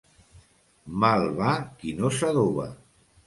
[1.03, 1.51] Mal va
[1.83, 2.69] qui no s'adoba.